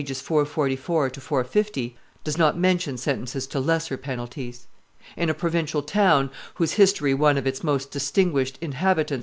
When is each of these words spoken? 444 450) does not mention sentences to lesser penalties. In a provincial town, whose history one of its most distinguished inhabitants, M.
444 0.01 1.11
450) 1.11 1.95
does 2.23 2.35
not 2.35 2.57
mention 2.57 2.97
sentences 2.97 3.45
to 3.45 3.59
lesser 3.59 3.97
penalties. 3.97 4.65
In 5.15 5.29
a 5.29 5.35
provincial 5.35 5.83
town, 5.83 6.31
whose 6.55 6.71
history 6.73 7.13
one 7.13 7.37
of 7.37 7.45
its 7.45 7.63
most 7.63 7.91
distinguished 7.91 8.57
inhabitants, 8.61 9.17
M. 9.17 9.19